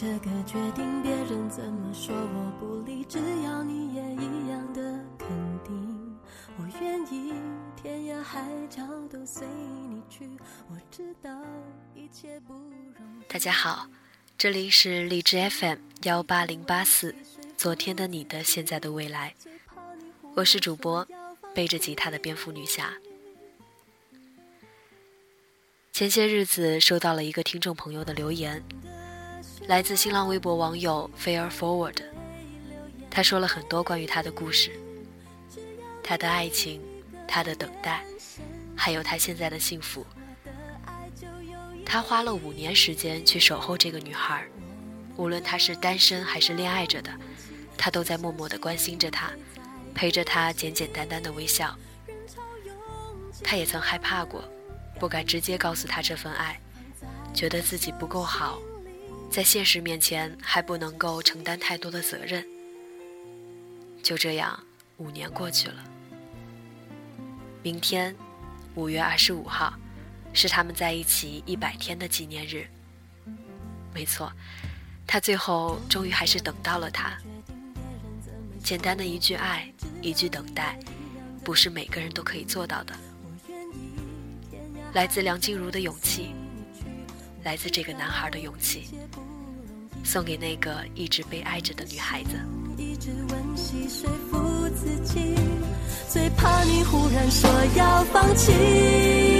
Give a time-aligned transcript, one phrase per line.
[0.00, 5.28] 这个决定，别人怎么说我不理，只要你也一样的肯
[5.62, 6.18] 定，
[6.56, 7.34] 我愿意
[7.76, 9.46] 天涯海角都随
[9.90, 10.26] 你去。
[10.70, 11.30] 我知道
[11.94, 12.94] 一切不容。
[13.28, 13.86] 大家好，
[14.38, 17.14] 这里是荔枝 FM 幺八零八四，
[17.58, 19.34] 昨天的你的现在的未来，
[20.34, 21.06] 我是主播
[21.54, 22.94] 背着吉他的蝙蝠女侠。
[25.92, 28.64] 前些日子收到了一个听众朋友的留言。
[29.70, 31.94] 来自新浪微博网友 Fair Forward，
[33.08, 34.72] 他说了很多关于他的故事，
[36.02, 36.82] 他的爱情，
[37.28, 38.02] 他的等待，
[38.74, 40.04] 还有他现在的幸福。
[41.86, 44.44] 他花了五年时间去守候这个女孩，
[45.16, 47.12] 无论她是单身还是恋爱着的，
[47.78, 49.30] 他都在默默地关心着她，
[49.94, 51.76] 陪着她简简单单的微笑。
[53.44, 54.42] 他也曾害怕过，
[54.98, 56.60] 不敢直接告诉她这份爱，
[57.32, 58.60] 觉得自己不够好。
[59.30, 62.44] 在现实面前，还不能够承担太多的责任。
[64.02, 64.58] 就这样，
[64.96, 65.84] 五年过去了。
[67.62, 68.14] 明天，
[68.74, 69.72] 五月二十五号，
[70.32, 72.66] 是他们在一起一百天的纪念日。
[73.94, 74.32] 没错，
[75.06, 77.16] 他最后终于还是等到了他。
[78.64, 80.76] 简单的一句爱，一句等待，
[81.44, 82.98] 不是每个人都可以做到的。
[84.92, 86.34] 来自梁静茹的勇气。
[87.42, 88.84] 来自这个男孩的勇气，
[90.04, 92.30] 送给那个一直被爱着的女孩子。
[96.08, 99.39] 最怕你忽然说要放弃。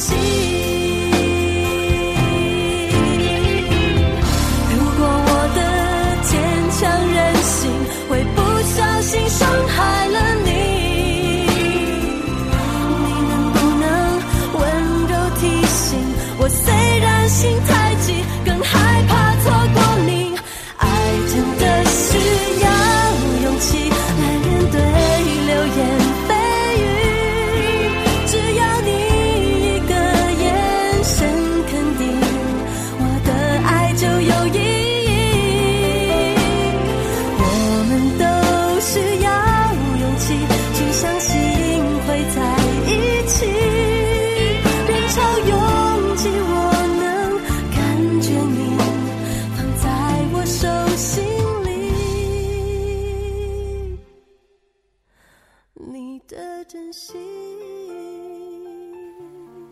[0.00, 0.49] sim.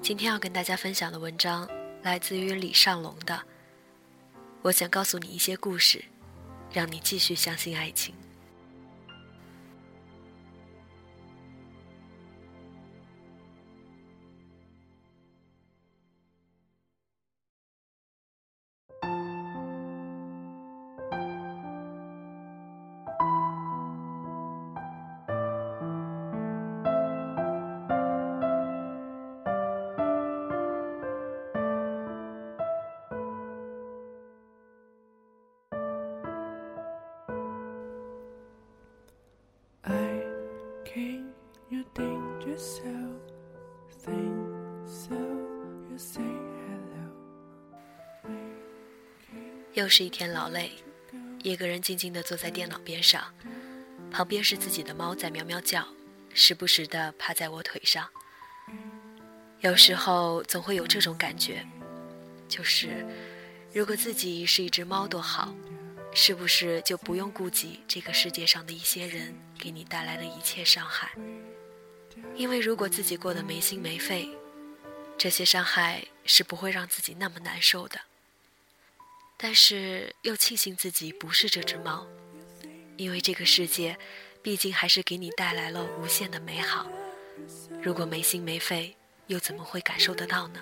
[0.02, 1.68] 今天要跟大家分享的文章
[2.02, 3.40] 来自于李尚龙的。
[4.62, 6.04] 我想告诉你一些故事，
[6.72, 8.14] 让你继续相信爱情。
[49.74, 50.72] 又是一天劳累，
[51.44, 53.32] 一个人静静地坐在电脑边上，
[54.10, 55.86] 旁边是自己的猫在喵喵叫，
[56.34, 58.08] 时不时地趴在我腿上。
[59.60, 61.64] 有时候总会有这种感觉，
[62.48, 63.06] 就是
[63.72, 65.54] 如果自己是一只猫多好，
[66.12, 71.12] 是不是就不用顾及这个世界上的一些人给你带来的一切伤害？
[72.38, 74.28] 因为如果自己过得没心没肺，
[75.18, 77.98] 这些伤害是不会让自己那么难受的。
[79.36, 82.06] 但是又庆幸自己不是这只猫，
[82.96, 83.98] 因为这个世界，
[84.40, 86.88] 毕竟还是给你带来了无限的美好。
[87.82, 88.96] 如果没心没肺，
[89.26, 90.60] 又怎么会感受得到呢？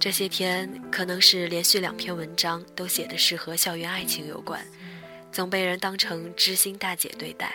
[0.00, 4.66] 这些天可能是连续两篇文章都写的是和校园爱情有关，
[5.30, 7.54] 总被人当成知心大姐对待。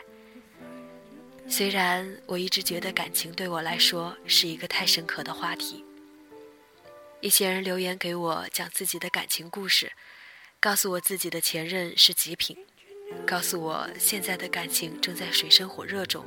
[1.49, 5.83] 虽然我一直觉得感情对我来说是一个太深刻的话题。
[7.19, 9.91] 一些人留言给我讲自己的感情故事，
[10.59, 12.55] 告诉我自己的前任是极品，
[13.25, 16.23] 告诉我现在的感情正在水深火热中，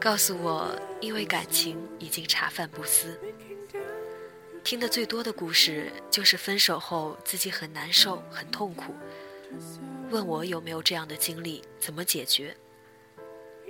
[0.00, 3.18] 告诉我因为感情已经茶饭不思。
[4.64, 8.94] 听的最多的故事就是分手后自己很难受、很痛苦，
[10.10, 12.54] 问我有没有这样的经历，怎么解决。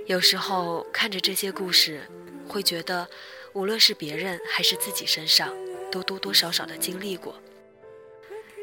[0.06, 2.02] 有时候看着这些故事，
[2.48, 3.08] 会觉得，
[3.52, 5.54] 无论是别人还是自己身上，
[5.92, 7.40] 都多多少少的经历过。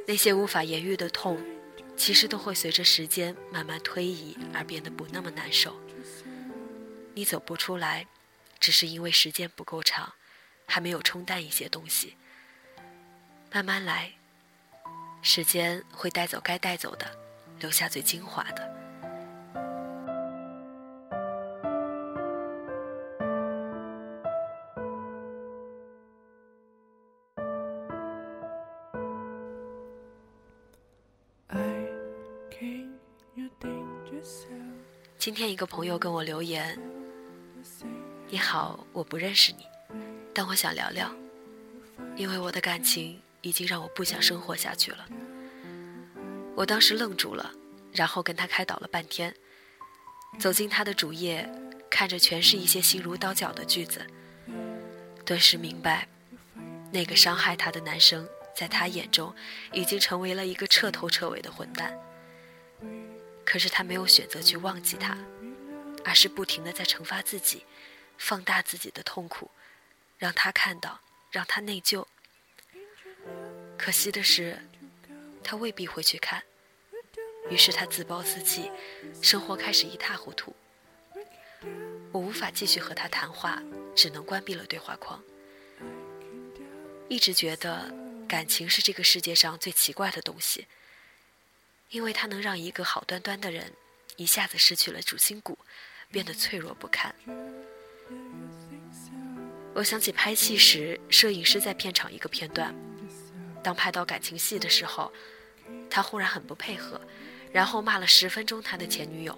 [0.06, 1.42] 那些无法言喻的痛，
[1.96, 5.80] 其实都会随着时间慢慢推移而变得不那么难受。
[7.14, 8.08] 你走不出来，
[8.60, 10.14] 只是因为时间不够长，
[10.66, 12.16] 还没有冲淡一些东西。
[13.52, 14.12] 慢慢来，
[15.22, 17.06] 时间会带走该带走的，
[17.60, 18.76] 留下最精华的。
[35.18, 36.80] 今天一个朋友跟我留言
[38.30, 39.66] ：“你好，我不认识你，
[40.36, 41.12] 但我想聊聊，
[42.16, 45.08] 因为我的感情。”已经让我不想生活下去了。
[46.56, 47.54] 我当时愣住了，
[47.94, 49.32] 然后跟他开导了半天。
[50.40, 51.48] 走进他的主页，
[51.88, 54.04] 看着全是一些心如刀绞的句子，
[55.24, 56.08] 顿时明白，
[56.92, 59.32] 那个伤害他的男生，在他眼中
[59.72, 61.96] 已经成为了一个彻头彻尾的混蛋。
[63.46, 65.16] 可是他没有选择去忘记他，
[66.04, 67.64] 而是不停的在惩罚自己，
[68.18, 69.52] 放大自己的痛苦，
[70.26, 71.00] 让他看到，
[71.30, 72.04] 让他内疚。
[73.78, 74.58] 可惜的是，
[75.44, 76.42] 他未必会去看。
[77.52, 78.72] 于是他自暴自弃，
[79.22, 80.56] 生活开始一塌糊涂。
[82.12, 83.62] 我无法继续和他谈话，
[83.96, 85.24] 只能关闭了对话框。
[87.08, 87.94] 一直觉得
[88.28, 90.66] 感情是这个世界上最奇怪的东西，
[91.92, 93.72] 因为它能让一个好端端的人
[94.16, 95.56] 一下子失去了主心骨，
[96.10, 97.14] 变得脆弱不堪。
[99.76, 102.74] 我想起拍戏时，摄影师在片场一个片段。
[103.62, 105.12] 当拍到感情戏的时候，
[105.90, 107.02] 他忽然很不配合，
[107.52, 109.38] 然后骂了十分钟他的前女友。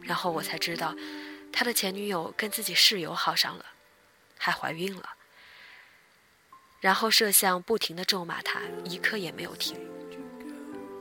[0.00, 0.96] 然后我才知道，
[1.52, 3.66] 他的前女友跟自己室友好上了，
[4.38, 5.10] 还怀孕了。
[6.80, 9.76] 然后摄像不停的咒骂他，一刻也没有停。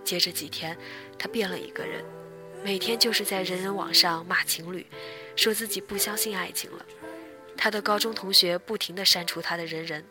[0.04, 0.78] 接着几天，
[1.18, 2.04] 他变了一个人，
[2.66, 4.86] 每天就是在人人网上骂情侣，
[5.38, 6.86] 说自己不相信爱情了。
[7.62, 10.02] 他的高中同学不停的删除他的人人。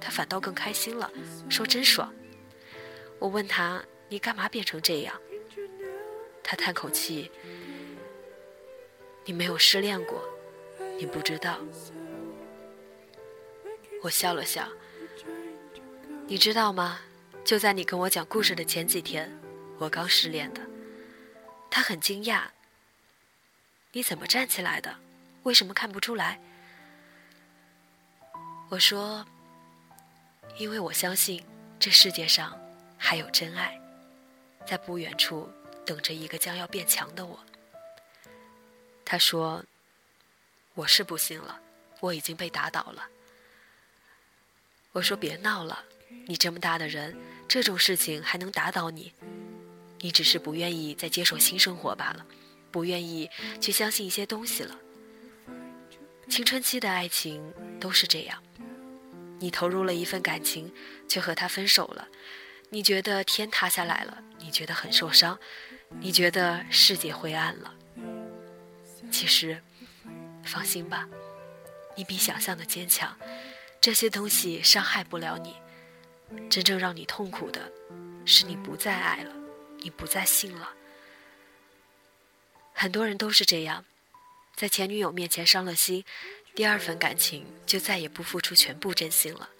[0.00, 1.10] 他反倒更开心了，
[1.50, 2.10] 说真爽。
[3.18, 5.14] 我问他：“你干嘛变成这样？”
[6.42, 7.30] 他叹口气
[9.26, 10.24] ：“你没有失恋过，
[10.98, 11.58] 你不知道。”
[14.02, 14.66] 我笑了笑
[16.26, 17.00] ：“你知道吗？
[17.44, 19.30] 就在你跟我讲故事的前几天，
[19.78, 20.62] 我刚失恋的。”
[21.70, 22.44] 他很惊讶
[23.92, 24.96] ：“你怎么站起来的？
[25.42, 26.40] 为什么看不出来？”
[28.68, 29.24] 我说。
[30.56, 31.44] 因为我相信，
[31.80, 32.56] 这世界上
[32.96, 33.76] 还有真爱，
[34.64, 35.50] 在不远处
[35.84, 37.36] 等着一个将要变强的我。
[39.04, 39.64] 他说
[40.74, 41.58] ：“我是不信了，
[41.98, 43.08] 我已经被打倒了。”
[44.92, 45.84] 我说：“别闹了，
[46.28, 47.16] 你这么大的人，
[47.48, 49.12] 这种事情还能打倒你？
[49.98, 52.24] 你只是不愿意再接受新生活罢了，
[52.70, 53.28] 不愿意
[53.60, 54.78] 去相信一些东西了。
[56.28, 58.40] 青春期的爱情都是这样。”
[59.44, 60.72] 你投入了一份感情，
[61.06, 62.08] 却和他分手了，
[62.70, 65.38] 你觉得天塌下来了，你觉得很受伤，
[66.00, 67.74] 你觉得世界灰暗了。
[69.12, 69.62] 其实，
[70.46, 71.06] 放心吧，
[71.94, 73.14] 你比想象的坚强，
[73.82, 75.56] 这些东西伤害不了你。
[76.48, 77.70] 真正让你痛苦的，
[78.24, 79.32] 是你不再爱了，
[79.80, 80.70] 你不再信了。
[82.72, 83.84] 很多人都是这样，
[84.56, 86.02] 在前女友面前伤了心。
[86.54, 89.50] 第二份感情就再也不付出全部真心了，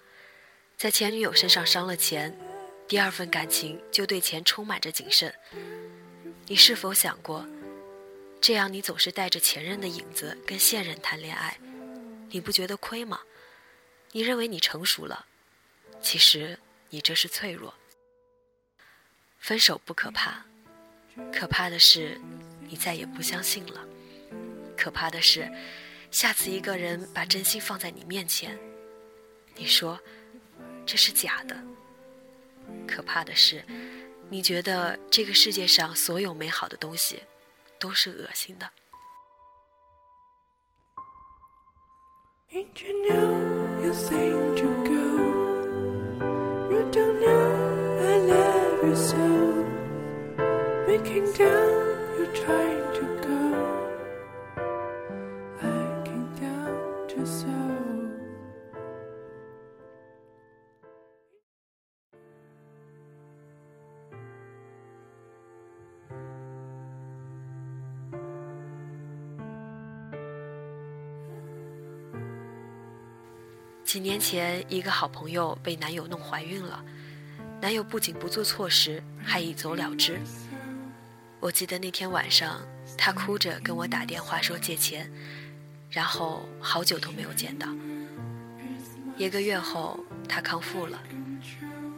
[0.77, 2.37] 在前女友身上伤了钱，
[2.87, 5.33] 第二份感情就对钱充满着谨慎。
[6.47, 7.45] 你是否想过，
[8.39, 11.59] 这样你总是带着前任的影子跟现任谈恋爱，
[12.29, 13.19] 你不觉得亏吗？
[14.13, 15.25] 你认为你成熟了，
[16.01, 16.57] 其实
[16.89, 17.73] 你这是脆弱。
[19.39, 20.45] 分手不可怕，
[21.33, 22.17] 可怕的是
[22.61, 23.85] 你再也不相信了，
[24.77, 25.51] 可怕的是。
[26.15, 28.57] 下次一个人把真心放在你面前，
[29.53, 29.99] 你说
[30.85, 31.53] 这是假的。
[32.87, 33.61] 可怕的是，
[34.29, 37.21] 你觉得这个世界上所有美好的东西
[37.77, 38.71] 都是恶心的。
[73.83, 76.83] 几年前，一个好朋友被男友弄怀孕了，
[77.61, 80.19] 男友不仅不做措施，还一走了之。
[81.39, 82.61] 我记得那天晚上，
[82.97, 85.09] 他哭着跟我打电话说借钱，
[85.95, 87.69] 然后好久都没有见到。
[89.15, 89.97] 一个月后，
[90.27, 91.01] 他康复了，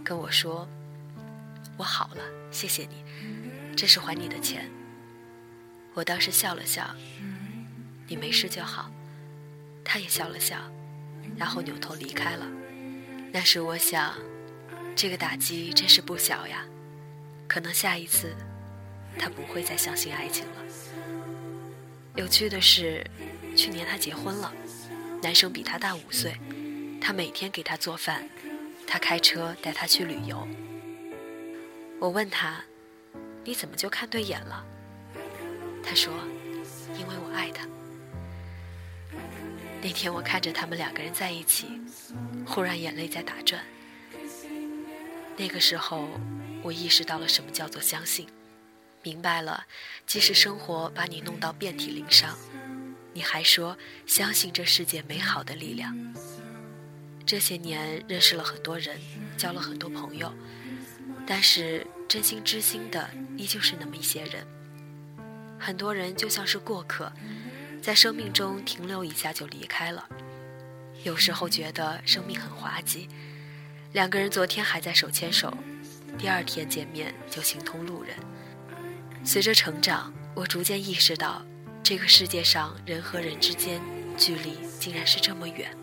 [0.03, 0.69] 跟我说
[1.77, 3.03] ：“我好了，谢谢你，
[3.75, 4.69] 这是还你的钱。”
[5.95, 6.87] 我当时笑了笑
[8.07, 8.91] ：“你没事就好。”
[9.83, 10.57] 他也笑了笑。
[11.35, 12.45] 然后扭头离开了。
[13.33, 14.13] 那时我想，
[14.95, 16.63] 这个打击真是不小呀。
[17.47, 18.31] 可能下一次，
[19.17, 20.63] 他不会再相信爱情了。
[22.15, 23.05] 有趣的是，
[23.57, 24.53] 去年他结婚了，
[25.23, 26.37] 男生比他大五岁，
[27.01, 28.29] 他每天给他做饭，
[28.85, 30.47] 他开车带他去旅游。
[31.99, 32.63] 我问他
[33.43, 34.63] ：“你怎么就看对眼了？”
[35.83, 36.13] 他说
[36.99, 37.67] ：“因为我爱他。”
[39.81, 41.81] 那天我看着他们两个人在一起，
[42.45, 43.59] 忽然眼泪在打转。
[45.35, 46.07] 那个时候，
[46.61, 48.27] 我意识到了什么叫做相信，
[49.01, 49.65] 明白了，
[50.05, 52.37] 即使生活把你弄到遍体鳞伤，
[53.17, 55.97] 你还说相信这世界美好的力量。
[57.25, 58.95] 这些年认识了很多人，
[59.35, 60.31] 交了很多朋友，
[61.25, 64.45] 但是真心知心的依旧是那么一些人。
[65.57, 67.11] 很多人就像是过客。
[67.81, 70.07] 在生命中停留一下就离开了，
[71.03, 73.09] 有时候觉得生命很滑稽，
[73.93, 75.51] 两个人昨天还在手牵手，
[76.19, 78.15] 第二天见面就形同路人。
[79.23, 81.43] 随着成长，我逐渐意识到，
[81.87, 83.81] 这个世界上人和人之间
[84.17, 85.73] 距离竟然是这么远。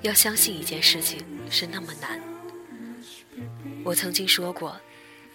[0.00, 2.18] 要相信一件事情是那么难。
[3.84, 4.74] 我曾经说过，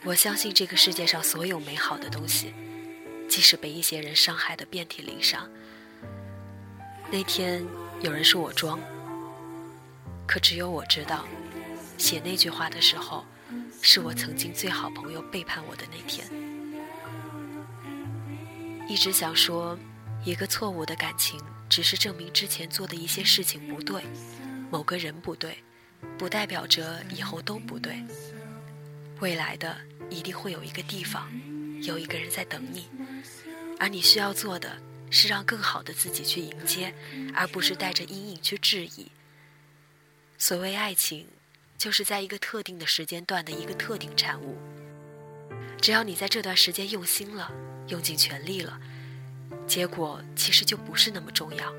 [0.04, 2.56] 我相信这个世界上所有美好的东西，
[3.30, 5.48] 即使被一些人伤害的遍体鳞伤。
[7.12, 7.64] 那天
[8.02, 8.80] 有人说我装，
[10.26, 11.24] 可只有我知道，
[12.00, 13.24] 写那句话的时候，
[13.84, 16.28] 是我曾经最好朋友背叛我的那天。
[18.88, 19.78] 一直想说，
[20.24, 21.40] 一个错误的感情，
[21.70, 24.04] 只是证明之前做的一些事情不对，
[24.72, 25.64] 某个人不对，
[26.18, 28.02] 不代表着以后都不对。
[29.20, 29.78] 未来的
[30.10, 31.30] 一定会有一个地方，
[31.82, 32.88] 有一个人在等你，
[33.80, 34.78] 而你需要做的。
[35.10, 36.94] 是让更好的自己去迎接，
[37.34, 39.10] 而不是带着阴影去质疑。
[40.38, 41.26] 所谓爱情，
[41.78, 44.58] 就是在一个特定的时间段的一个特定产物。
[45.80, 47.52] 只要你在这段时间用心了，
[47.88, 48.80] 用尽全力了，
[49.66, 51.74] 结果其实就不是那么重要。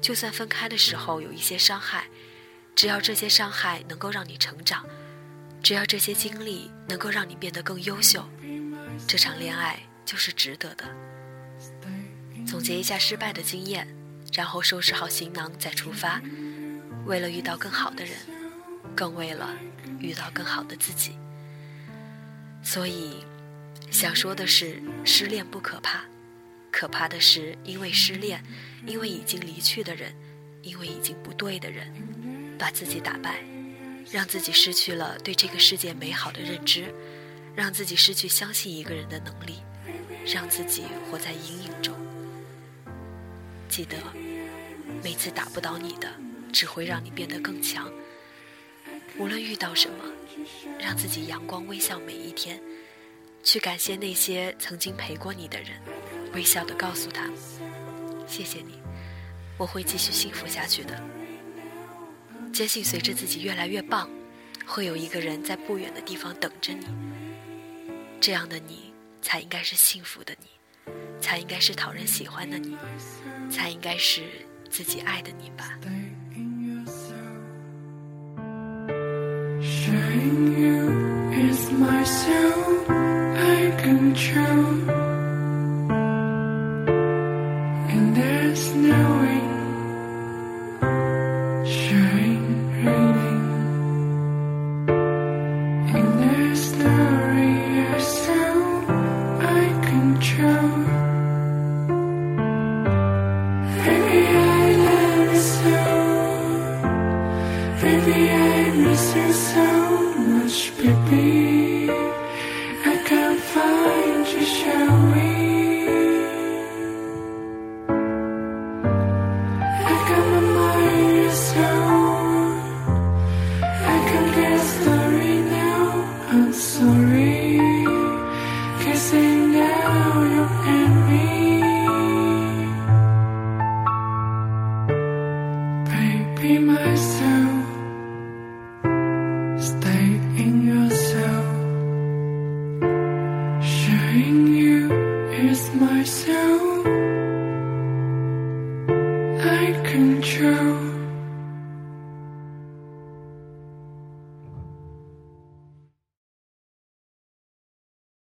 [0.00, 2.06] 就算分开的时候有一些伤害，
[2.74, 4.84] 只要这些伤害能够让你成长，
[5.62, 8.28] 只要这些经历能够让你变得更优秀，
[9.06, 10.84] 这场恋爱就是值得的。
[12.44, 13.86] 总结一下失败的经验，
[14.32, 16.20] 然后收拾好行囊再出发。
[17.06, 18.16] 为了遇到更好的人，
[18.96, 19.48] 更为了
[20.00, 21.16] 遇到更好的自己。
[22.62, 23.24] 所以，
[23.90, 26.04] 想说的是，失恋不可怕，
[26.70, 28.42] 可怕的是因为失恋，
[28.86, 30.14] 因为已经离去的人，
[30.62, 31.92] 因为已经不对的人，
[32.58, 33.44] 把自己打败，
[34.10, 36.94] 让自己失去了对这个世界美好的认知，
[37.54, 39.56] 让自己失去相信一个人的能力，
[40.24, 41.94] 让自己活在阴影中。
[43.68, 43.96] 记得，
[45.02, 46.08] 每次打不倒你的，
[46.52, 47.90] 只会让你变得更强。
[49.18, 50.04] 无论遇到什么，
[50.78, 52.60] 让自己阳光微笑每一天，
[53.42, 55.70] 去感谢那些曾经陪过你的人，
[56.34, 57.30] 微笑的告诉他：
[58.26, 58.80] 谢谢你，
[59.58, 61.00] 我会继续幸福下去的。
[62.52, 64.10] 坚信随着自己越来越棒，
[64.66, 66.86] 会有一个人在不远的地方等着你。
[68.20, 72.76] 这样的你，才应该是幸福的你，才应该是讨人喜欢的你。
[73.50, 74.22] 才应该是
[74.70, 75.78] 自己爱的你吧。
[79.92, 80.88] Picturing you
[81.32, 85.11] is my soul I control.